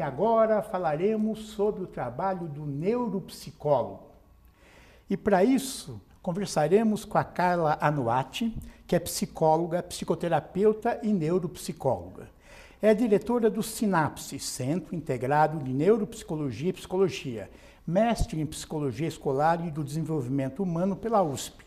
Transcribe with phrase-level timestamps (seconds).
[0.00, 4.04] Agora falaremos sobre o trabalho do neuropsicólogo.
[5.10, 8.56] E para isso, conversaremos com a Carla Anuati,
[8.86, 12.28] que é psicóloga, psicoterapeuta e neuropsicóloga.
[12.80, 17.50] É diretora do Sinapse, Centro Integrado de Neuropsicologia e Psicologia,
[17.84, 21.66] mestre em Psicologia Escolar e do Desenvolvimento Humano pela USP.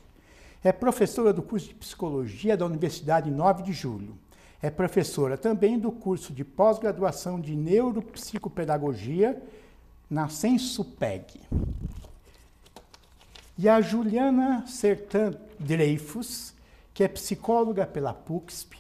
[0.64, 4.18] É professora do curso de Psicologia da Universidade 9 de Julho
[4.62, 9.42] é professora também do curso de pós-graduação de Neuropsicopedagogia
[10.10, 11.42] na Sensupeg.
[13.58, 16.54] E a Juliana Sertan Dreyfus,
[16.94, 18.78] que é psicóloga pela PUCSP,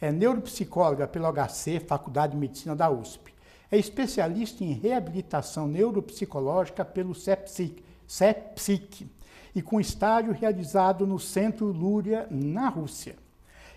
[0.00, 3.32] é neuropsicóloga pela HC, Faculdade de Medicina da USP.
[3.70, 9.10] É especialista em reabilitação neuropsicológica pelo CEPSIC, CEPSIC
[9.54, 13.23] e com estágio realizado no Centro Lúria, na Rússia.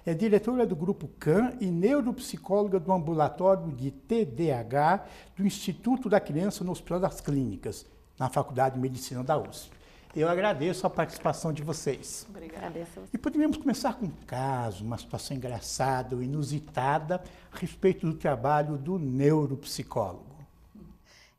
[0.07, 6.63] É diretora do Grupo CAN e neuropsicóloga do ambulatório de TDAH do Instituto da Criança
[6.63, 7.85] no Hospital das Clínicas,
[8.17, 9.69] na Faculdade de Medicina da USP.
[10.15, 12.25] Eu agradeço a participação de vocês.
[12.29, 12.87] Obrigada.
[13.11, 18.77] E poderíamos começar com um caso, uma situação engraçada ou inusitada a respeito do trabalho
[18.77, 20.37] do neuropsicólogo.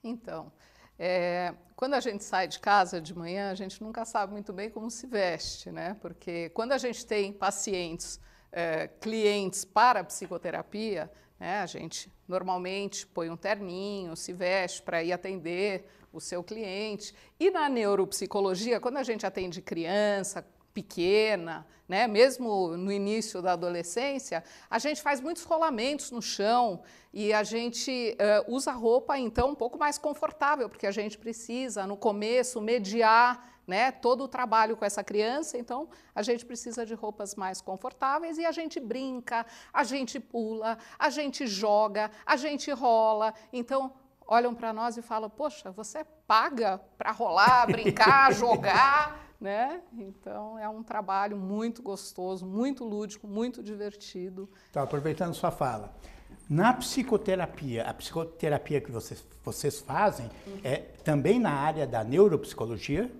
[0.04, 0.52] Então,
[0.98, 4.68] é, quando a gente sai de casa de manhã, a gente nunca sabe muito bem
[4.68, 5.96] como se veste, né?
[6.02, 8.20] Porque quando a gente tem pacientes
[8.52, 15.02] é, clientes para a psicoterapia, né, a gente normalmente põe um terninho, se veste para
[15.02, 17.14] ir atender o seu cliente.
[17.38, 22.06] E na neuropsicologia, quando a gente atende criança, pequena, né?
[22.06, 28.16] mesmo no início da adolescência, a gente faz muitos rolamentos no chão e a gente
[28.46, 33.57] uh, usa roupa então um pouco mais confortável, porque a gente precisa, no começo, mediar
[33.68, 38.38] né, todo o trabalho com essa criança, então a gente precisa de roupas mais confortáveis
[38.38, 43.34] e a gente brinca, a gente pula, a gente joga, a gente rola.
[43.52, 43.92] Então,
[44.26, 49.82] olham para nós e falam: Poxa, você paga para rolar, brincar, jogar né?
[49.92, 54.48] Então é um trabalho muito gostoso, muito lúdico, muito divertido.
[54.70, 55.94] Então, aproveitando sua fala,
[56.48, 60.60] na psicoterapia, a psicoterapia que vocês, vocês fazem uhum.
[60.64, 63.10] é também na área da neuropsicologia?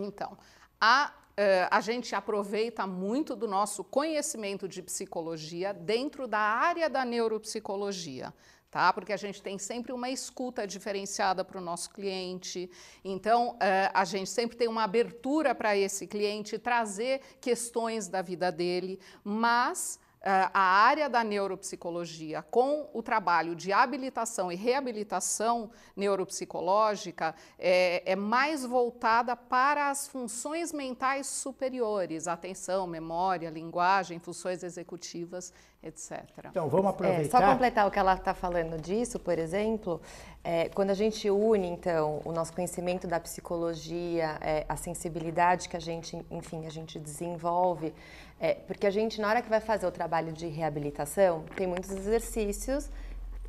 [0.00, 0.36] Então,
[0.80, 7.04] a, uh, a gente aproveita muito do nosso conhecimento de psicologia dentro da área da
[7.04, 8.32] neuropsicologia
[8.70, 8.92] tá?
[8.92, 12.70] Porque a gente tem sempre uma escuta diferenciada para o nosso cliente.
[13.02, 13.58] Então, uh,
[13.94, 19.98] a gente sempre tem uma abertura para esse cliente trazer questões da vida dele, mas
[20.22, 28.64] a área da neuropsicologia com o trabalho de habilitação e reabilitação neuropsicológica é, é, mais
[28.64, 35.52] voltada para as funções mentais superiores, atenção, memória, linguagem, funções executivas
[35.82, 36.24] etc.
[36.50, 37.22] Então, vamos aproveitar.
[37.22, 40.00] É, só completar o que ela está falando disso, por exemplo,
[40.42, 45.76] é, quando a gente une, então, o nosso conhecimento da psicologia, é, a sensibilidade que
[45.76, 47.94] a gente, enfim, a gente desenvolve,
[48.40, 51.90] é, porque a gente, na hora que vai fazer o trabalho de reabilitação, tem muitos
[51.90, 52.90] exercícios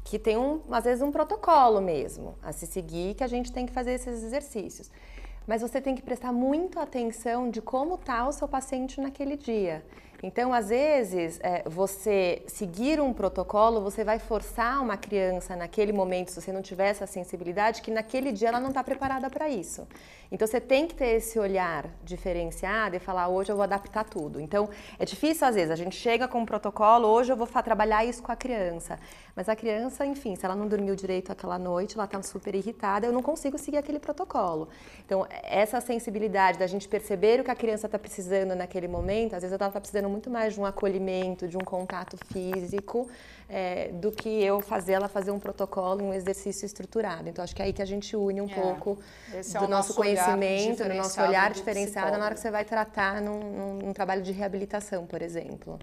[0.04, 3.66] que tem, um, às vezes, um protocolo mesmo a se seguir, que a gente tem
[3.66, 4.90] que fazer esses exercícios.
[5.48, 9.84] Mas você tem que prestar muito atenção de como está o seu paciente naquele dia.
[10.22, 16.32] Então, às vezes, é, você seguir um protocolo, você vai forçar uma criança naquele momento,
[16.32, 19.88] se você não tiver essa sensibilidade, que naquele dia ela não está preparada para isso.
[20.32, 24.40] Então, você tem que ter esse olhar diferenciado e falar: hoje eu vou adaptar tudo.
[24.40, 24.70] Então,
[25.00, 28.22] é difícil às vezes, a gente chega com um protocolo, hoje eu vou trabalhar isso
[28.22, 29.00] com a criança.
[29.36, 33.08] Mas a criança, enfim, se ela não dormiu direito aquela noite, ela está super irritada,
[33.08, 34.68] eu não consigo seguir aquele protocolo.
[35.06, 39.42] Então, essa sensibilidade da gente perceber o que a criança está precisando naquele momento, às
[39.42, 43.08] vezes ela está precisando muito mais de um acolhimento, de um contato físico,
[43.48, 47.30] é, do que eu fazer ela fazer um protocolo, um exercício estruturado.
[47.30, 48.54] Então, acho que é aí que a gente une um é.
[48.54, 49.00] pouco
[49.34, 52.66] Esse do é nosso, nosso conhecimento, do nosso olhar diferenciado na hora que você vai
[52.66, 55.80] tratar num, num, num trabalho de reabilitação, por exemplo.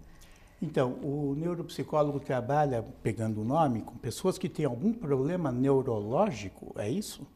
[0.61, 6.89] Então, o neuropsicólogo trabalha, pegando o nome, com pessoas que têm algum problema neurológico, é
[6.89, 7.27] isso?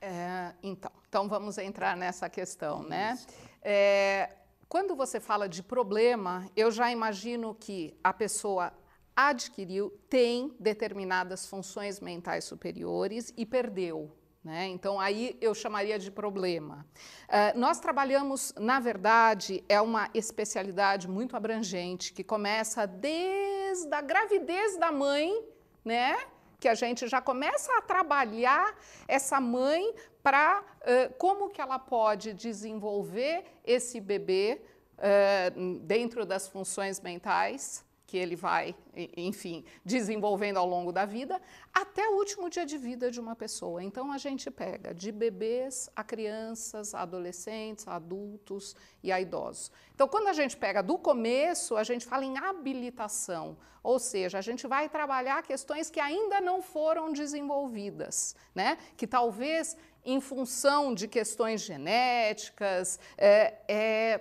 [0.00, 3.18] É, então, então, vamos entrar nessa questão, né?
[3.62, 4.30] É,
[4.72, 8.72] quando você fala de problema, eu já imagino que a pessoa
[9.14, 14.10] adquiriu, tem determinadas funções mentais superiores e perdeu.
[14.42, 14.68] Né?
[14.68, 16.86] Então, aí eu chamaria de problema.
[17.28, 24.78] Uh, nós trabalhamos, na verdade, é uma especialidade muito abrangente, que começa desde a gravidez
[24.78, 25.38] da mãe,
[25.84, 26.16] né?
[26.58, 28.74] que a gente já começa a trabalhar
[29.06, 29.92] essa mãe
[30.22, 34.60] para uh, como que ela pode desenvolver esse bebê
[34.98, 38.76] uh, dentro das funções mentais que ele vai,
[39.16, 41.40] enfim, desenvolvendo ao longo da vida,
[41.72, 43.82] até o último dia de vida de uma pessoa.
[43.82, 49.72] Então a gente pega de bebês a crianças, a adolescentes, a adultos e a idosos.
[49.94, 54.42] Então quando a gente pega do começo, a gente fala em habilitação, ou seja, a
[54.42, 58.76] gente vai trabalhar questões que ainda não foram desenvolvidas, né?
[58.94, 59.74] Que talvez
[60.04, 64.20] em função de questões genéticas, é, é,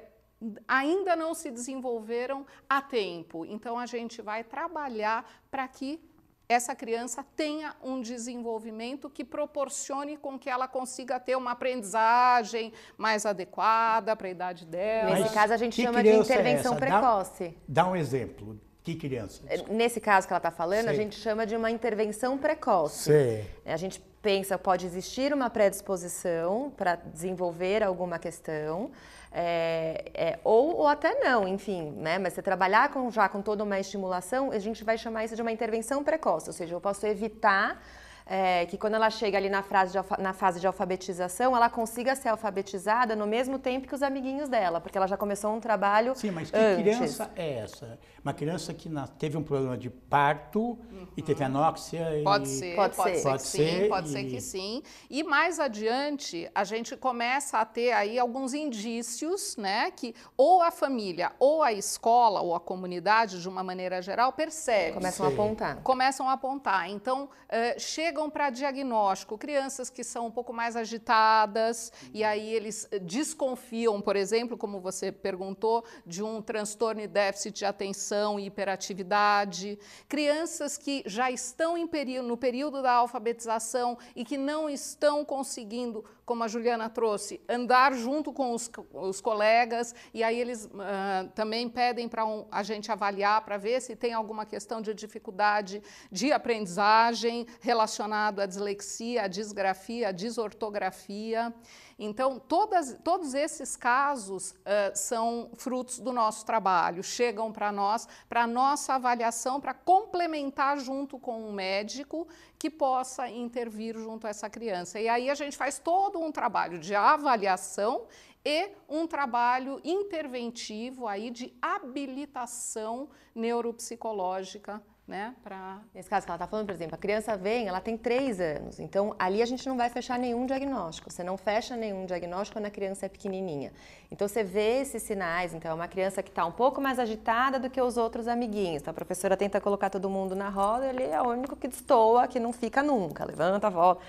[0.67, 3.45] ainda não se desenvolveram a tempo.
[3.45, 5.99] Então, a gente vai trabalhar para que
[6.47, 13.25] essa criança tenha um desenvolvimento que proporcione com que ela consiga ter uma aprendizagem mais
[13.25, 15.15] adequada para a idade dela.
[15.15, 17.57] Nesse caso, a gente chama de é intervenção é precoce.
[17.67, 18.59] Dá, dá um exemplo.
[18.83, 19.43] Que criança?
[19.69, 20.89] Nesse caso que ela está falando, Sei.
[20.89, 23.03] a gente chama de uma intervenção precoce.
[23.03, 23.45] Sei.
[23.65, 28.91] A gente pensa pode existir uma predisposição para desenvolver alguma questão,
[29.31, 32.19] é, é, ou, ou até não, enfim, né?
[32.19, 35.41] Mas você trabalhar com, já com toda uma estimulação, a gente vai chamar isso de
[35.41, 37.81] uma intervenção precoce, ou seja, eu posso evitar
[38.25, 42.15] é, que quando ela chega ali na, frase de, na fase de alfabetização, ela consiga
[42.15, 46.15] ser alfabetizada no mesmo tempo que os amiguinhos dela, porque ela já começou um trabalho.
[46.15, 46.81] Sim, mas que antes.
[46.81, 47.99] criança é essa?
[48.23, 51.07] Uma criança que na, teve um problema de parto uhum.
[51.17, 52.19] e teve anóxia?
[52.19, 52.23] E...
[52.23, 54.11] Pode ser, pode, pode ser, pode que ser, sim, pode e...
[54.11, 54.83] ser que sim.
[55.09, 60.71] E mais adiante, a gente começa a ter aí alguns indícios, né, que ou a
[60.71, 64.93] família, ou a escola, ou a comunidade, de uma maneira geral, percebe.
[64.93, 65.31] Começam sim.
[65.31, 65.81] a apontar.
[65.81, 66.89] Começam a apontar.
[66.89, 67.79] Então, uh,
[68.21, 72.09] chegam para diagnóstico crianças que são um pouco mais agitadas, uhum.
[72.13, 77.65] e aí eles desconfiam, por exemplo, como você perguntou, de um transtorno e déficit de
[77.65, 84.69] atenção e hiperatividade, crianças que já estão período, no período da alfabetização e que não
[84.69, 90.65] estão conseguindo, como a Juliana trouxe, andar junto com os, os colegas, e aí eles
[90.65, 94.93] uh, também pedem para um, a gente avaliar para ver se tem alguma questão de
[94.93, 95.81] dificuldade
[96.11, 101.53] de aprendizagem relacionado à dislexia, à disgrafia, à desortografia.
[102.03, 104.55] Então, todas, todos esses casos uh,
[104.95, 111.39] são frutos do nosso trabalho, chegam para nós, para nossa avaliação, para complementar junto com
[111.47, 112.27] um médico
[112.57, 114.99] que possa intervir junto a essa criança.
[114.99, 118.07] E aí a gente faz todo um trabalho de avaliação
[118.43, 124.81] e um trabalho interventivo aí de habilitação neuropsicológica
[125.11, 125.35] né?
[125.43, 125.79] Pra...
[125.93, 128.79] Nesse caso que ela está falando, por exemplo, a criança vem, ela tem três anos,
[128.79, 131.11] então ali a gente não vai fechar nenhum diagnóstico.
[131.11, 133.73] Você não fecha nenhum diagnóstico quando a criança é pequenininha.
[134.09, 135.53] Então você vê esses sinais.
[135.53, 138.81] Então é uma criança que está um pouco mais agitada do que os outros amiguinhos.
[138.81, 142.27] Então a professora tenta colocar todo mundo na roda, ele é o único que destoa,
[142.27, 144.01] que não fica nunca, levanta, volta.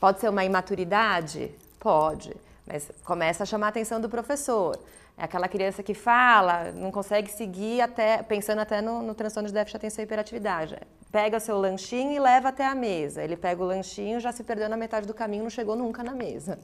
[0.00, 1.54] Pode ser uma imaturidade?
[1.78, 2.34] Pode,
[2.66, 4.78] mas começa a chamar a atenção do professor.
[5.16, 9.54] É aquela criança que fala, não consegue seguir até, pensando até no, no transtorno de
[9.54, 10.76] déficit de atenção e hiperatividade.
[11.14, 13.22] Pega seu lanchinho e leva até a mesa.
[13.22, 16.10] Ele pega o lanchinho, já se perdeu na metade do caminho, não chegou nunca na
[16.10, 16.58] mesa.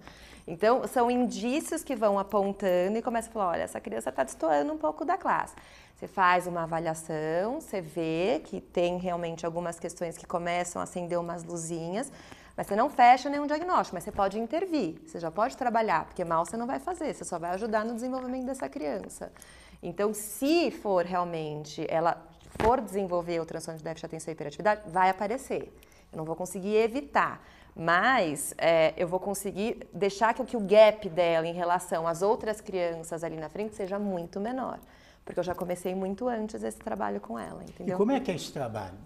[0.44, 4.72] Então, são indícios que vão apontando e começa a falar, olha, essa criança está destoando
[4.72, 5.54] um pouco da classe.
[5.94, 11.16] Você faz uma avaliação, você vê que tem realmente algumas questões que começam a acender
[11.16, 12.10] umas luzinhas,
[12.56, 16.24] mas você não fecha nenhum diagnóstico, mas você pode intervir, você já pode trabalhar, porque
[16.24, 19.30] mal você não vai fazer, você só vai ajudar no desenvolvimento dessa criança.
[19.80, 22.20] Então, se for realmente, ela
[22.58, 25.72] for desenvolver o transtorno de déficit de atenção e hiperatividade, vai aparecer.
[26.12, 27.42] Eu não vou conseguir evitar,
[27.74, 32.60] mas é, eu vou conseguir deixar que, que o gap dela em relação às outras
[32.60, 34.78] crianças ali na frente seja muito menor.
[35.24, 37.94] Porque eu já comecei muito antes esse trabalho com ela, entendeu?
[37.94, 38.98] E como é que é esse trabalho?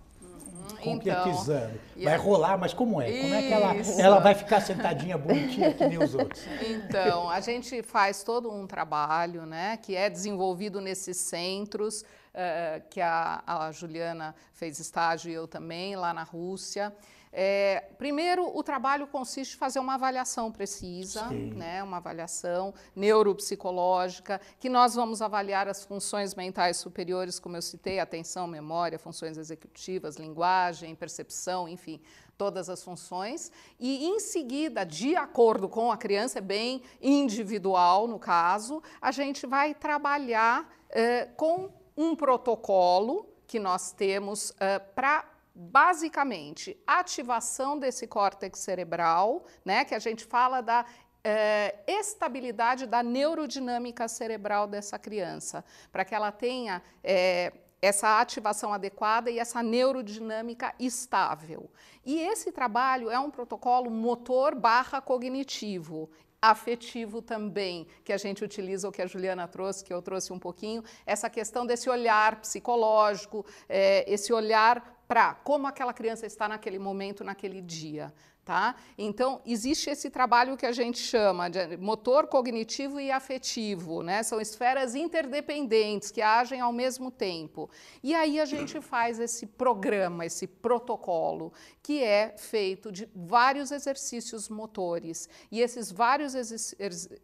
[0.80, 1.78] concretizando.
[1.96, 3.06] Então, vai rolar, mas como é?
[3.06, 6.42] Como é que ela, ela vai ficar sentadinha bonitinha que nem os outros?
[6.62, 13.00] Então, a gente faz todo um trabalho, né, que é desenvolvido nesses centros, uh, que
[13.00, 16.94] a, a Juliana fez estágio e eu também, lá na Rússia.
[17.36, 24.68] É, primeiro, o trabalho consiste em fazer uma avaliação precisa, né, uma avaliação neuropsicológica, que
[24.68, 30.94] nós vamos avaliar as funções mentais superiores, como eu citei, atenção, memória, funções executivas, linguagem,
[30.94, 32.00] percepção, enfim,
[32.38, 33.50] todas as funções.
[33.80, 39.44] E, em seguida, de acordo com a criança, é bem individual no caso, a gente
[39.44, 45.24] vai trabalhar é, com um protocolo que nós temos é, para
[45.54, 50.84] basicamente, ativação desse córtex cerebral, né, que a gente fala da
[51.22, 59.30] é, estabilidade da neurodinâmica cerebral dessa criança, para que ela tenha é, essa ativação adequada
[59.30, 61.70] e essa neurodinâmica estável.
[62.04, 66.10] E esse trabalho é um protocolo motor barra cognitivo
[66.50, 70.38] afetivo também, que a gente utiliza, o que a Juliana trouxe, que eu trouxe um
[70.38, 76.78] pouquinho, essa questão desse olhar psicológico, é, esse olhar para como aquela criança está naquele
[76.78, 78.12] momento, naquele dia.
[78.44, 78.76] Tá?
[78.98, 84.22] Então, existe esse trabalho que a gente chama de motor cognitivo e afetivo, né?
[84.22, 87.70] São esferas interdependentes que agem ao mesmo tempo.
[88.02, 94.50] E aí a gente faz esse programa, esse protocolo, que é feito de vários exercícios
[94.50, 95.26] motores.
[95.50, 96.34] E esses vários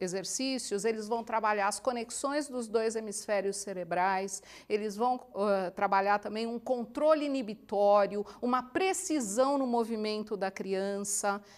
[0.00, 6.46] exercícios, eles vão trabalhar as conexões dos dois hemisférios cerebrais, eles vão uh, trabalhar também
[6.46, 11.09] um controle inibitório, uma precisão no movimento da criança,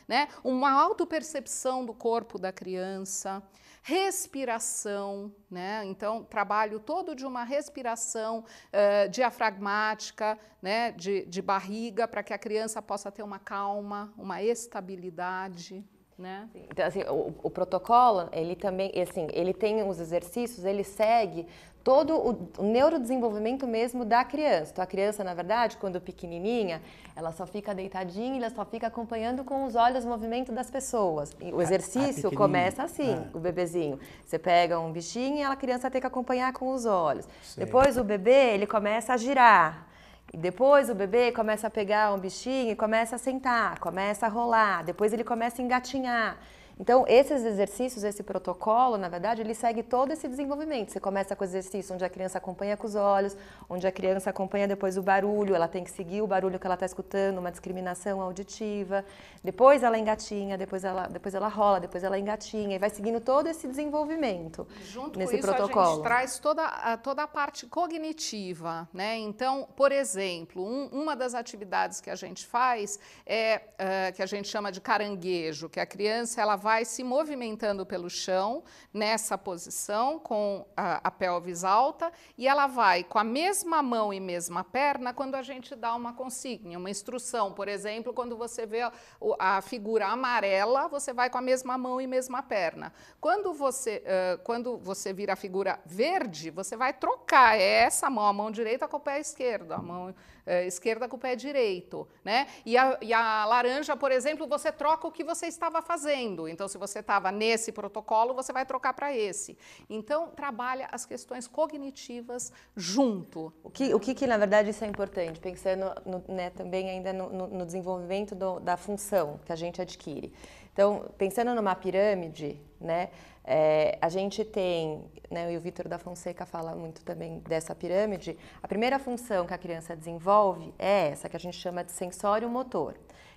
[0.09, 0.29] né?
[0.43, 3.43] uma autopercepção do corpo da criança
[3.83, 5.85] respiração, né?
[5.85, 10.93] Então, trabalho todo de uma respiração uh, diafragmática, né?
[10.93, 15.85] De, de barriga, para que a criança possa ter uma calma, uma estabilidade.
[16.19, 16.49] Né?
[16.71, 21.47] Então, assim, o, o, protocolo, ele também, assim, ele tem os exercícios, ele segue
[21.83, 24.71] todo o, o neurodesenvolvimento mesmo da criança.
[24.73, 26.81] Então, a criança, na verdade, quando pequenininha,
[27.17, 31.35] ela só fica deitadinha, ela só fica acompanhando com os olhos o movimento das pessoas.
[31.41, 33.29] E o exercício a, a começa assim, ah.
[33.35, 33.99] o bebezinho.
[34.25, 37.27] Você pega um bichinho e a criança tem que acompanhar com os olhos.
[37.43, 37.65] Sei.
[37.65, 39.92] Depois, o bebê, ele começa a girar.
[40.33, 44.29] E depois o bebê começa a pegar um bichinho e começa a sentar, começa a
[44.31, 46.39] rolar, depois ele começa a engatinhar.
[46.79, 50.91] Então, esses exercícios, esse protocolo, na verdade, ele segue todo esse desenvolvimento.
[50.91, 53.37] Você começa com o exercício onde a criança acompanha com os olhos,
[53.69, 56.75] onde a criança acompanha depois o barulho, ela tem que seguir o barulho que ela
[56.75, 59.05] está escutando, uma discriminação auditiva.
[59.43, 63.47] Depois ela engatinha, depois ela, depois ela rola, depois ela engatinha, e vai seguindo todo
[63.49, 65.87] esse desenvolvimento Junto nesse com isso, protocolo.
[65.87, 68.89] a gente traz toda a, toda a parte cognitiva.
[68.93, 69.19] Né?
[69.19, 74.27] Então, por exemplo, um, uma das atividades que a gente faz é uh, que a
[74.27, 78.63] gente chama de caranguejo, que a criança ela vai se movimentando pelo chão
[78.95, 84.21] nessa posição com a, a pelvis alta e ela vai com a mesma mão e
[84.21, 87.53] mesma perna quando a gente dá uma consigna, uma instrução.
[87.53, 88.93] Por exemplo, quando você vê a,
[89.39, 92.93] a figura amarela, você vai com a mesma mão e mesma perna.
[93.21, 98.33] Quando você, uh, quando você vira a figura verde, você vai trocar essa mão, a
[98.33, 100.15] mão direita com o pé esquerdo, a mão
[100.47, 102.07] uh, esquerda com o pé direito.
[102.25, 102.47] Né?
[102.65, 106.49] E, a, e a laranja, por exemplo, você troca o que você estava fazendo.
[106.49, 109.57] Então, se você estava nesse protocolo, você vai trocar para esse.
[109.89, 113.53] Então, trabalha as questões cognitivas junto.
[113.63, 115.41] O que, o que, que na verdade, isso é importante?
[115.41, 119.81] Pensando no, né, também ainda no, no, no desenvolvimento do, da função que a gente
[119.81, 120.33] adquire.
[120.73, 123.11] Então, pensando numa pirâmide, né,
[123.45, 128.39] é, a gente tem, né, e o Vitor da Fonseca fala muito também dessa pirâmide,
[128.63, 132.49] a primeira função que a criança desenvolve é essa, que a gente chama de sensório
[132.49, 132.95] motor.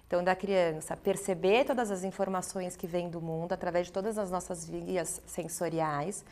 [0.08, 4.30] Então, da criança perceber todas as informações que vêm do mundo através de todas as
[4.30, 6.24] nossas vias sensoriais,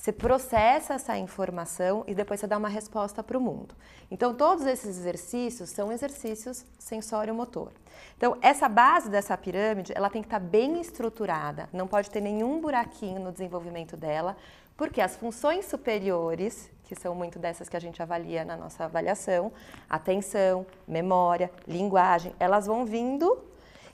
[0.00, 3.74] você processa essa informação e depois você dá uma resposta para o mundo.
[4.10, 7.70] Então, todos esses exercícios são exercícios sensório-motor.
[8.16, 12.62] Então, essa base dessa pirâmide, ela tem que estar bem estruturada, não pode ter nenhum
[12.62, 14.38] buraquinho no desenvolvimento dela,
[14.74, 19.52] porque as funções superiores, que são muito dessas que a gente avalia na nossa avaliação,
[19.88, 23.49] atenção, memória, linguagem, elas vão vindo.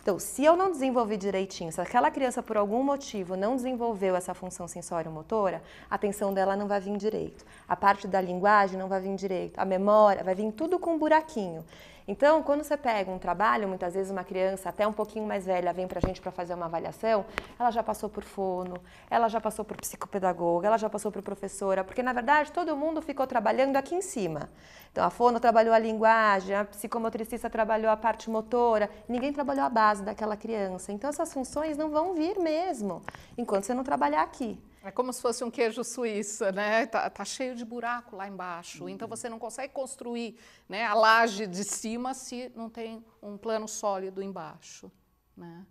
[0.06, 4.32] Então, se eu não desenvolver direitinho, se aquela criança por algum motivo não desenvolveu essa
[4.34, 5.60] função sensório-motora,
[5.90, 7.44] a atenção dela não vai vir direito.
[7.66, 9.58] A parte da linguagem não vai vir direito.
[9.58, 11.64] A memória vai vir tudo com um buraquinho.
[12.08, 15.72] Então, quando você pega um trabalho, muitas vezes uma criança até um pouquinho mais velha
[15.72, 17.26] vem para a gente para fazer uma avaliação,
[17.58, 18.76] ela já passou por fono,
[19.10, 23.02] ela já passou por psicopedagoga, ela já passou por professora, porque na verdade todo mundo
[23.02, 24.48] ficou trabalhando aqui em cima.
[24.92, 29.68] Então, a fono trabalhou a linguagem, a psicomotricista trabalhou a parte motora, ninguém trabalhou a
[29.68, 30.92] base daquela criança.
[30.92, 33.02] Então, essas funções não vão vir mesmo
[33.36, 34.58] enquanto você não trabalhar aqui.
[34.86, 36.86] É como se fosse um queijo suíça, né?
[36.86, 38.84] Tá, tá, cheio de buraco lá embaixo.
[38.84, 38.88] Uhum.
[38.88, 40.36] Então você não consegue construir
[40.68, 44.90] né, a laje de cima se não tem um plano sólido embaixo.
[45.36, 45.66] Né?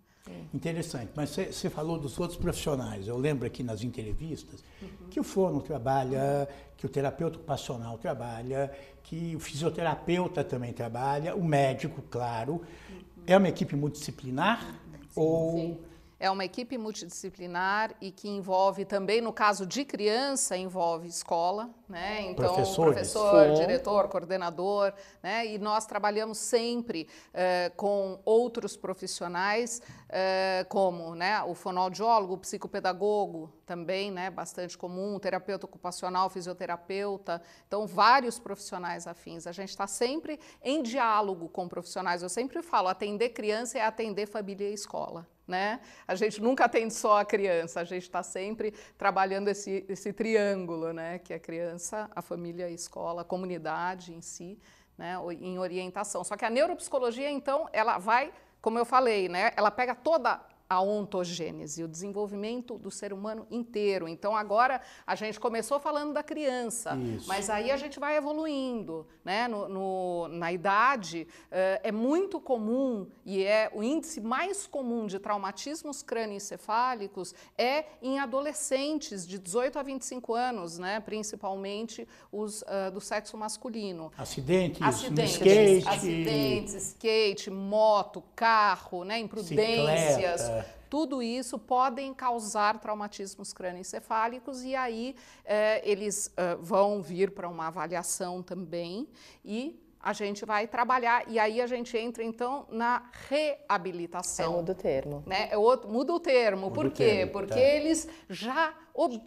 [0.52, 3.08] Interessante, mas você falou dos outros profissionais.
[3.08, 5.08] Eu lembro aqui nas entrevistas uhum.
[5.08, 6.46] que o fono trabalha,
[6.76, 8.70] que o terapeuta ocupacional trabalha,
[9.02, 12.60] que o fisioterapeuta também trabalha, o médico, claro.
[12.90, 13.02] Uhum.
[13.26, 14.60] É uma equipe multidisciplinar?
[14.62, 15.78] Sim, ou sim.
[16.18, 22.22] É uma equipe multidisciplinar e que envolve também, no caso de criança, envolve escola, né?
[22.22, 25.46] Então, professor, diretor, coordenador, né?
[25.46, 33.52] E nós trabalhamos sempre eh, com outros profissionais, eh, como né, o fonoaudiólogo, o psicopedagogo,
[33.66, 34.30] também, né?
[34.30, 37.42] Bastante comum, terapeuta ocupacional, fisioterapeuta.
[37.66, 39.46] Então, vários profissionais afins.
[39.46, 42.22] A gente está sempre em diálogo com profissionais.
[42.22, 45.26] Eu sempre falo, atender criança é atender família e escola.
[45.46, 45.80] Né?
[46.06, 50.92] A gente nunca atende só a criança, a gente está sempre trabalhando esse, esse triângulo,
[50.92, 51.18] né?
[51.18, 54.58] Que é a criança, a família, a escola, a comunidade em si,
[54.98, 55.14] né?
[55.40, 56.24] Em orientação.
[56.24, 59.52] Só que a neuropsicologia, então, ela vai, como eu falei, né?
[59.56, 64.08] Ela pega toda a ontogênese, o desenvolvimento do ser humano inteiro.
[64.08, 67.28] Então agora a gente começou falando da criança, Isso.
[67.28, 69.46] mas aí a gente vai evoluindo, né?
[69.46, 75.18] No, no, na idade uh, é muito comum e é o índice mais comum de
[75.18, 80.98] traumatismos crânioencefálicos é em adolescentes de 18 a 25 anos, né?
[80.98, 84.10] Principalmente os uh, do sexo masculino.
[84.18, 89.20] Acidentes, acidentes, skate, acidentes, skate, moto, carro, né?
[89.20, 90.40] Imprudências.
[90.40, 90.55] Cicleta
[90.88, 97.66] tudo isso podem causar traumatismos crânioencefálicos e aí eh, eles eh, vão vir para uma
[97.66, 99.08] avaliação também
[99.44, 104.52] e a gente vai trabalhar e aí a gente entra então na reabilitação.
[104.52, 105.22] É, muda o termo.
[105.26, 105.48] Né?
[105.50, 106.66] É outro, muda o termo.
[106.66, 107.04] Muda Por quê?
[107.04, 107.60] Termo, Porque tá.
[107.60, 108.72] eles já,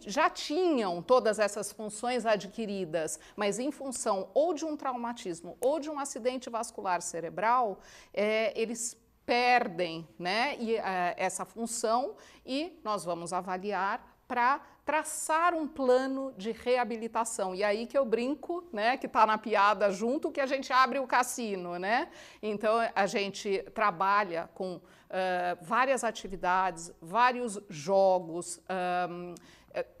[0.06, 5.90] já tinham todas essas funções adquiridas, mas em função ou de um traumatismo ou de
[5.90, 7.80] um acidente vascular cerebral,
[8.14, 8.96] é, eles
[9.30, 10.80] perdem né, e, uh,
[11.16, 17.54] essa função e nós vamos avaliar para traçar um plano de reabilitação.
[17.54, 20.98] E aí que eu brinco, né, que está na piada junto, que a gente abre
[20.98, 22.08] o cassino, né?
[22.42, 24.82] Então a gente trabalha com uh,
[25.62, 28.60] várias atividades, vários jogos.
[29.08, 29.36] Um,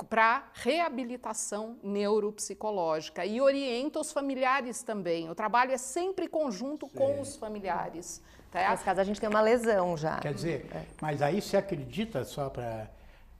[0.08, 5.30] para reabilitação neuropsicológica e orienta os familiares também.
[5.30, 6.94] O trabalho é sempre conjunto Sim.
[6.94, 8.22] com os familiares.
[8.50, 8.70] Tá?
[8.70, 10.18] Nesse caso, a gente tem uma lesão já.
[10.18, 10.84] Quer dizer, é.
[11.00, 12.90] mas aí você acredita, só para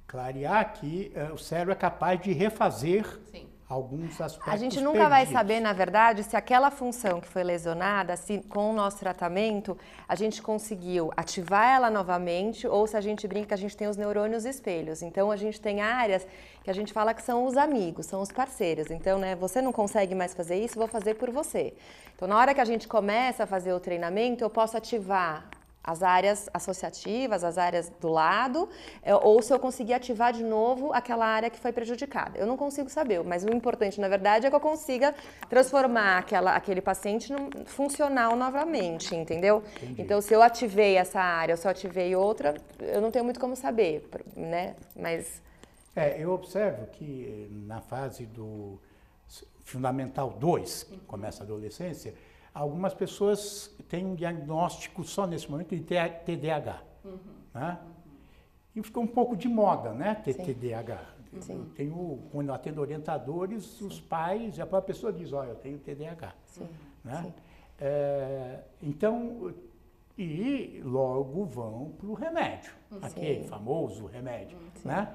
[0.06, 3.49] clarear, que uh, o cérebro é capaz de refazer Sim.
[3.70, 5.08] Alguns aspectos A gente nunca perdidos.
[5.10, 9.78] vai saber, na verdade, se aquela função que foi lesionada, se com o nosso tratamento,
[10.08, 13.86] a gente conseguiu ativar ela novamente ou se a gente brinca que a gente tem
[13.86, 15.02] os neurônios espelhos.
[15.02, 16.26] Então, a gente tem áreas
[16.64, 18.90] que a gente fala que são os amigos, são os parceiros.
[18.90, 21.72] Então, né, você não consegue mais fazer isso, vou fazer por você.
[22.16, 25.48] Então, na hora que a gente começa a fazer o treinamento, eu posso ativar
[25.82, 28.68] as áreas associativas, as áreas do lado,
[29.02, 32.38] é, ou se eu conseguir ativar de novo aquela área que foi prejudicada.
[32.38, 35.14] Eu não consigo saber, mas o importante, na verdade, é que eu consiga
[35.48, 39.62] transformar aquela, aquele paciente num, funcional novamente, entendeu?
[39.82, 40.02] Entendi.
[40.02, 43.40] Então, se eu ativei essa área, ou se eu ativei outra, eu não tenho muito
[43.40, 44.76] como saber, né?
[44.94, 45.42] Mas...
[45.96, 48.78] É, eu observo que na fase do
[49.64, 52.14] fundamental 2, que começa a adolescência,
[52.54, 56.82] algumas pessoas têm um diagnóstico só nesse momento de TDAH.
[57.04, 57.18] Uhum.
[57.54, 57.78] Né?
[58.74, 60.14] E ficou um pouco de moda, né?
[60.14, 60.44] Ter Sim.
[60.44, 61.00] TDAH.
[61.40, 61.70] Sim.
[61.76, 63.86] Tenho, quando eu atendo orientadores, Sim.
[63.86, 66.34] os pais, a própria pessoa diz, olha, eu tenho TDAH.
[66.46, 66.68] Sim.
[67.04, 67.32] Né?
[67.78, 69.54] É, então,
[70.18, 74.58] e logo vão para o remédio, aquele famoso remédio.
[74.84, 75.08] Né?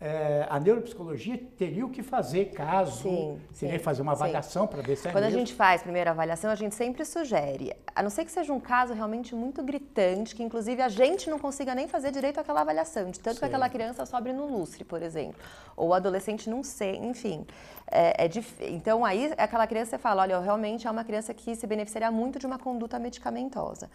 [0.00, 4.80] É, a neuropsicologia teria o que fazer caso sim, teria que fazer uma avaliação para
[4.80, 5.36] ver se é Quando mesmo.
[5.36, 8.50] a gente faz a primeira avaliação, a gente sempre sugere, a não ser que seja
[8.50, 12.62] um caso realmente muito gritante, que inclusive a gente não consiga nem fazer direito àquela
[12.62, 13.40] avaliação, de tanto sim.
[13.40, 15.38] que aquela criança sobe no lustre, por exemplo,
[15.76, 17.46] ou o adolescente não sei, enfim.
[17.86, 18.54] É, é dif...
[18.60, 22.38] Então aí aquela criança você fala, olha, realmente é uma criança que se beneficiaria muito
[22.38, 23.90] de uma conduta medicamentosa.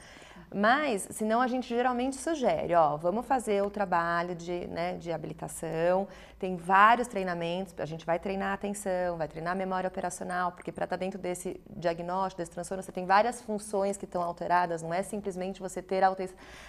[0.54, 6.08] Mas, senão a gente geralmente sugere, ó, vamos fazer o trabalho de, né, de habilitação,
[6.40, 10.72] tem vários treinamentos, a gente vai treinar a atenção, vai treinar a memória operacional, porque
[10.72, 14.82] para estar tá dentro desse diagnóstico, desse transtorno, você tem várias funções que estão alteradas,
[14.82, 16.04] não é simplesmente você ter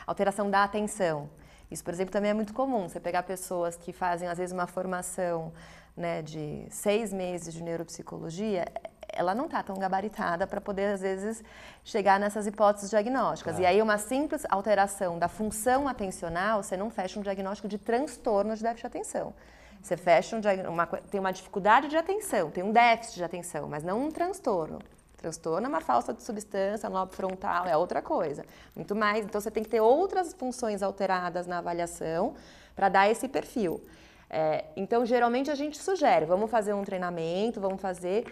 [0.07, 1.29] alteração da atenção.
[1.71, 4.67] Isso, por exemplo, também é muito comum, você pegar pessoas que fazem, às vezes, uma
[4.67, 5.53] formação
[5.97, 8.67] né, de seis meses de neuropsicologia,
[9.09, 11.42] ela não está tão gabaritada para poder, às vezes,
[11.85, 13.59] chegar nessas hipóteses diagnósticas.
[13.59, 18.55] E aí, uma simples alteração da função atencional, você não fecha um diagnóstico de transtorno
[18.55, 19.35] de déficit de atenção.
[19.83, 23.83] Você fecha um uma, tem uma dificuldade de atenção, tem um déficit de atenção, mas
[23.85, 24.81] não um transtorno.
[25.16, 28.45] Transtorno é uma falta de substância no lobo frontal, é outra coisa.
[28.75, 29.25] Muito mais.
[29.25, 32.35] Então, você tem que ter outras funções alteradas na avaliação
[32.75, 33.81] para dar esse perfil.
[34.29, 38.25] É, então, geralmente a gente sugere, vamos fazer um treinamento, vamos fazer.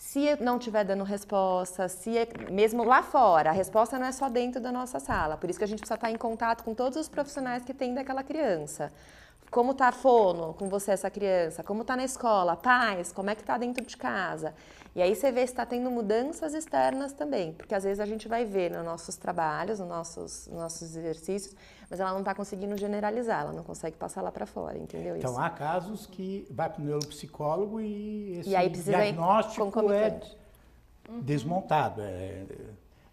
[0.00, 4.30] Se não estiver dando resposta, se é, mesmo lá fora, a resposta não é só
[4.30, 5.36] dentro da nossa sala.
[5.36, 7.92] Por isso que a gente precisa estar em contato com todos os profissionais que tem
[7.92, 8.90] daquela criança.
[9.50, 11.62] Como a fono com você, essa criança?
[11.62, 12.56] Como está na escola?
[12.56, 14.54] Pais, como é que está dentro de casa?
[14.96, 18.26] E aí você vê se está tendo mudanças externas também, porque às vezes a gente
[18.26, 21.54] vai ver nos nossos trabalhos, nos nossos, nos nossos exercícios,
[21.90, 25.16] mas ela não está conseguindo generalizar, ela não consegue passar lá para fora, entendeu?
[25.16, 25.40] Então isso?
[25.40, 30.20] há casos que vai para o neuropsicólogo e esse e aí diagnóstico é
[31.20, 32.46] desmontado, é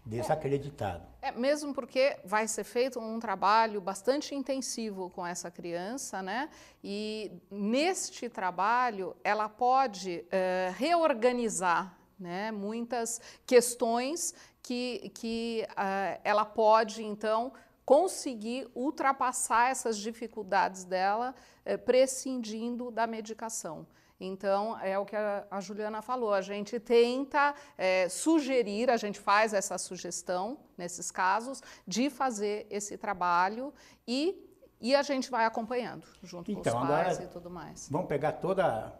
[0.06, 1.02] desacreditado.
[1.20, 6.48] É, mesmo porque vai ser feito um trabalho bastante intensivo com essa criança, né?
[6.82, 17.02] E neste trabalho ela pode é, reorganizar né, muitas questões que, que uh, ela pode,
[17.02, 17.52] então,
[17.88, 23.86] conseguir ultrapassar essas dificuldades dela, eh, prescindindo da medicação.
[24.20, 29.18] Então, é o que a, a Juliana falou, a gente tenta é, sugerir, a gente
[29.18, 33.72] faz essa sugestão, nesses casos, de fazer esse trabalho
[34.06, 34.36] e,
[34.82, 37.88] e a gente vai acompanhando, junto então, com os pais agora, e tudo mais.
[37.90, 38.92] Vamos pegar toda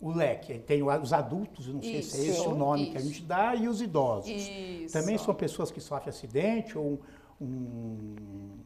[0.00, 0.58] o leque.
[0.60, 2.92] Tem os adultos, não sei isso, se é esse o nome isso.
[2.92, 4.30] que a gente dá, e os idosos.
[4.30, 4.92] Isso.
[4.94, 6.98] Também são pessoas que sofrem acidente ou
[7.42, 8.14] um,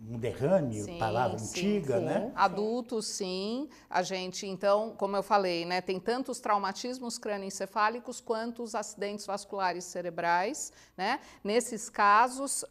[0.09, 2.05] um derrame, sim, palavra sim, antiga, sim.
[2.05, 2.33] né?
[2.35, 3.69] Adultos, sim.
[3.91, 9.27] A gente, então, como eu falei, né, tem tanto os traumatismos crânioencefálicos quanto os acidentes
[9.27, 11.21] vasculares cerebrais, né?
[11.43, 12.67] Nesses casos, uh,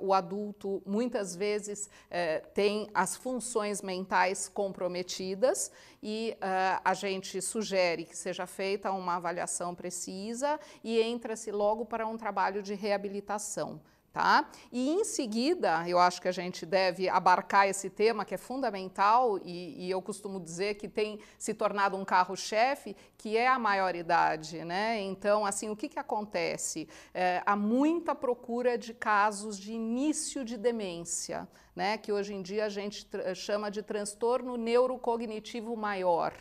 [0.00, 8.04] o adulto muitas vezes uh, tem as funções mentais comprometidas e uh, a gente sugere
[8.04, 13.80] que seja feita uma avaliação precisa e entra-se logo para um trabalho de reabilitação.
[14.18, 14.50] Tá?
[14.72, 19.38] E em seguida, eu acho que a gente deve abarcar esse tema que é fundamental
[19.44, 24.64] e, e eu costumo dizer que tem se tornado um carro-chefe, que é a maioridade.
[24.64, 25.00] Né?
[25.02, 26.88] Então, assim, o que, que acontece?
[27.14, 31.96] É, há muita procura de casos de início de demência, né?
[31.96, 36.34] que hoje em dia a gente chama de transtorno neurocognitivo maior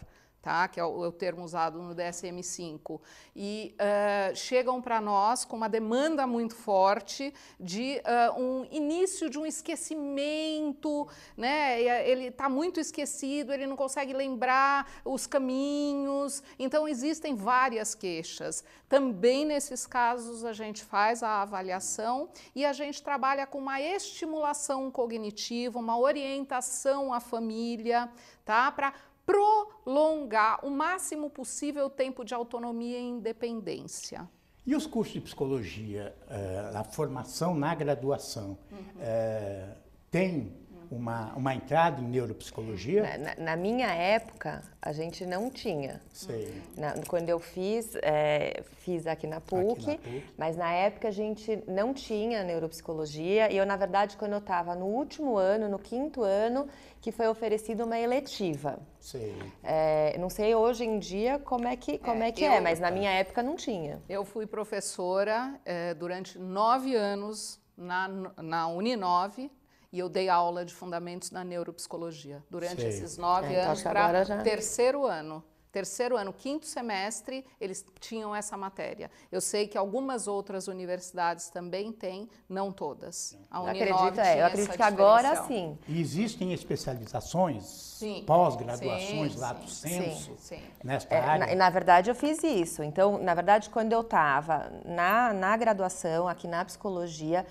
[0.47, 0.65] tá?
[0.69, 3.01] que é o, é o termo usado no DSM-5,
[3.35, 9.37] e uh, chegam para nós com uma demanda muito forte de uh, um início de
[9.37, 11.05] um esquecimento,
[11.35, 11.81] né?
[11.81, 18.63] ele está muito esquecido, ele não consegue lembrar os caminhos, então existem várias queixas.
[18.87, 24.89] Também nesses casos a gente faz a avaliação e a gente trabalha com uma estimulação
[24.89, 28.09] cognitiva, uma orientação à família,
[28.45, 28.71] tá?
[28.71, 28.93] Para
[29.27, 34.27] prolongar o máximo possível o tempo de autonomia e independência.
[34.65, 38.77] E os cursos de psicologia, uh, a formação na graduação, uhum.
[38.79, 39.77] uh,
[40.09, 40.53] tem
[40.91, 43.17] uma, uma entrada em neuropsicologia?
[43.17, 46.01] Na, na, minha época, a gente não tinha.
[46.11, 46.61] Sei.
[46.75, 51.07] Na, quando eu fiz, é, fiz aqui na, PUC, aqui na PUC, mas na época
[51.07, 53.51] a gente não tinha neuropsicologia.
[53.51, 56.67] E eu, na verdade, quando eu estava no último ano, no quinto ano,
[57.01, 58.79] que foi oferecida uma eletiva.
[58.99, 59.35] Sei.
[59.63, 62.59] É, não sei hoje em dia como é que, como é, é que eu, é,
[62.59, 64.01] mas na minha época não tinha.
[64.09, 68.07] Eu fui professora é, durante nove anos na,
[68.41, 69.51] na Uninove,
[69.97, 72.89] e eu dei aula de fundamentos na neuropsicologia durante Sei.
[72.89, 74.43] esses nove é, então anos para já...
[74.43, 75.43] terceiro ano.
[75.71, 79.11] Terceiro ano, quinto semestre, eles tinham essa matéria.
[79.31, 83.37] Eu sei que algumas outras universidades também têm, não todas.
[83.51, 85.77] A eu acredito, é, eu acredito que agora sim.
[85.87, 90.61] E existem especializações, pós-graduações, lato senso, sim, sim.
[90.83, 91.47] nesta é, área?
[91.47, 92.81] Na, na, verdade, eu fiz isso.
[92.81, 97.45] Então, na verdade, quando eu estava na, na graduação, aqui na psicologia,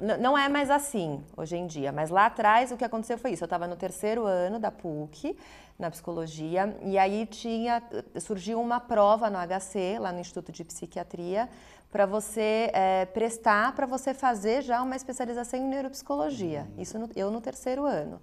[0.00, 3.44] não é mais assim hoje em dia, mas lá atrás o que aconteceu foi isso.
[3.44, 5.36] Eu estava no terceiro ano da PUC,
[5.78, 7.82] na psicologia, e aí tinha
[8.20, 11.48] surgiu uma prova no HC, lá no Instituto de Psiquiatria,
[11.90, 16.66] para você é, prestar, para você fazer já uma especialização em neuropsicologia.
[16.76, 18.20] Isso no, eu no terceiro ano.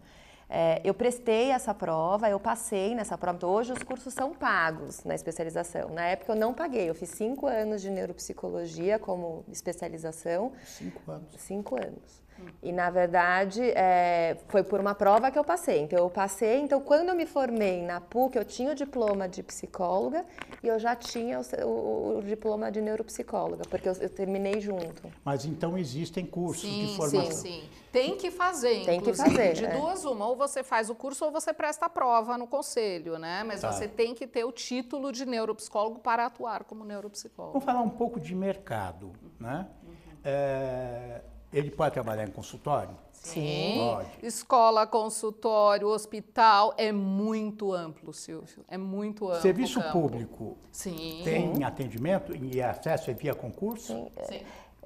[0.50, 3.38] É, eu prestei essa prova, eu passei nessa prova.
[3.38, 5.90] Então, hoje os cursos são pagos na especialização.
[5.90, 10.52] Na época eu não paguei, eu fiz cinco anos de neuropsicologia como especialização.
[10.66, 11.36] Cinco anos.
[11.38, 12.25] Cinco anos.
[12.62, 15.82] E, na verdade, é, foi por uma prova que eu passei.
[15.82, 16.60] Então, eu passei.
[16.60, 20.26] Então, quando eu me formei na PUC, eu tinha o diploma de psicóloga
[20.64, 25.12] e eu já tinha o, o, o diploma de neuropsicóloga, porque eu, eu, terminei junto.
[25.24, 27.32] Mas, então, existem cursos sim, de formação?
[27.32, 27.70] Sim, sim.
[27.92, 29.54] Tem que fazer, Tem que fazer.
[29.54, 29.78] De é.
[29.78, 30.28] duas, uma.
[30.28, 33.42] Ou você faz o curso ou você presta a prova no conselho, né?
[33.46, 33.72] Mas tá.
[33.72, 37.54] você tem que ter o título de neuropsicólogo para atuar como neuropsicólogo.
[37.54, 39.68] Vamos falar um pouco de mercado, né?
[39.82, 40.18] Uhum.
[40.26, 41.22] É
[41.56, 42.96] ele pode trabalhar em consultório?
[43.14, 43.76] Sim.
[43.78, 44.10] Pode.
[44.22, 48.64] Escola, consultório, hospital, é muito amplo, Silvio.
[48.68, 49.42] É muito amplo.
[49.42, 51.22] Serviço público Sim.
[51.24, 53.94] tem atendimento e acesso via concurso?
[53.94, 54.12] Sim.
[54.26, 54.42] Sim.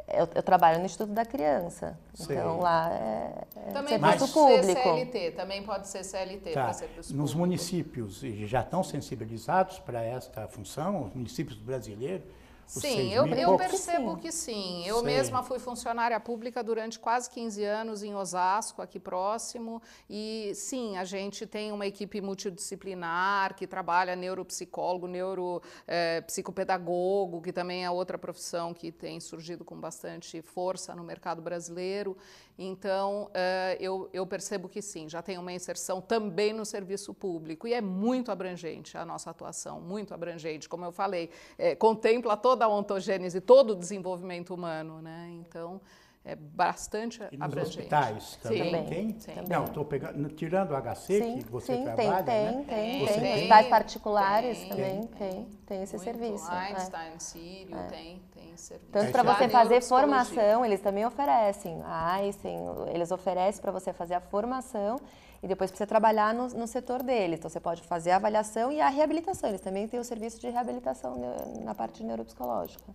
[0.07, 1.99] Eu, eu, trabalho no Instituto da Criança.
[2.13, 2.37] Sei.
[2.37, 4.63] Então lá é, é também serviço pode público.
[4.63, 6.63] ser CLT, também pode ser CLT tá.
[6.63, 12.25] para serviço Nos municípios já estão sensibilizados para esta função, os municípios brasileiros,
[12.69, 14.85] Sim, eu, eu percebo que sim.
[14.85, 15.05] Eu Sei.
[15.05, 21.03] mesma fui funcionária pública durante quase 15 anos em Osasco, aqui próximo, e sim, a
[21.03, 28.71] gente tem uma equipe multidisciplinar que trabalha neuropsicólogo, neuropsicopedagogo, eh, que também é outra profissão
[28.71, 32.15] que tem surgido com bastante força no mercado brasileiro.
[32.61, 37.65] Então, eh, eu, eu percebo que sim, já tem uma inserção também no serviço público
[37.67, 40.67] e é muito abrangente a nossa atuação, muito abrangente.
[40.67, 45.29] Como eu falei, é, contempla toda a ontogênese, todo o desenvolvimento humano, né?
[45.33, 45.81] Então,
[46.23, 47.79] é bastante e nos abrangente.
[47.79, 49.19] hospitais também sim, tem?
[49.19, 49.31] Sim.
[49.49, 52.51] Não, estou pegando, tirando o HC sim, que você sim, trabalha, tem, né?
[52.51, 53.33] Tem, tem, tem.
[53.33, 56.05] Hospitais particulares tem, também tem, tem esse Muito.
[56.05, 56.51] serviço.
[56.51, 57.19] Einstein, é.
[57.19, 57.83] Sírio, é.
[57.87, 58.91] tem, tem serviço.
[58.91, 61.81] Tanto para você fazer formação, eles também oferecem.
[61.83, 62.59] A Einstein,
[62.93, 64.99] eles oferecem para você fazer a formação
[65.41, 67.39] e depois precisa trabalhar no, no, setor deles.
[67.39, 69.49] Então, você pode fazer a avaliação e a reabilitação.
[69.49, 71.15] Eles também têm o serviço de reabilitação
[71.63, 72.93] na parte neuropsicológica.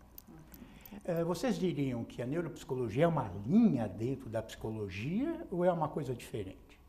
[1.04, 5.88] É, vocês diriam que a neuropsicologia é uma linha dentro da psicologia ou é uma
[5.88, 6.80] coisa diferente?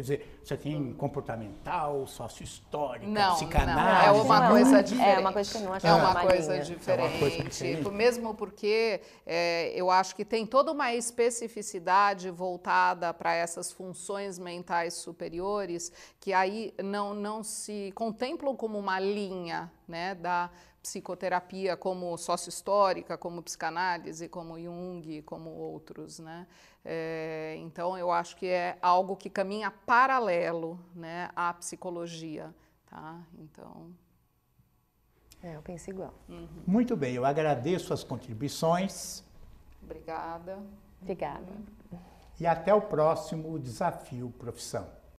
[0.00, 4.06] Quer dizer, você tem comportamental, sócio-histórica, não, psicanálise.
[4.06, 5.10] Não, é uma coisa diferente.
[5.10, 6.90] É uma coisa que não acho é uma, coisa diferente.
[6.90, 7.90] É uma coisa diferente.
[7.90, 14.94] Mesmo porque é, eu acho que tem toda uma especificidade voltada para essas funções mentais
[14.94, 20.50] superiores que aí não, não se contemplam como uma linha né, da
[20.82, 26.46] psicoterapia como sócio-histórica, como psicanálise, como Jung, como outros, né?
[26.84, 32.54] É, então, eu acho que é algo que caminha paralelo né, à psicologia,
[32.86, 33.20] tá?
[33.38, 33.90] Então...
[35.42, 36.12] É, eu penso igual.
[36.28, 36.48] Uhum.
[36.66, 39.24] Muito bem, eu agradeço as contribuições.
[39.82, 40.58] Obrigada.
[41.00, 41.52] Obrigada.
[42.38, 44.86] E até o próximo Desafio Profissão.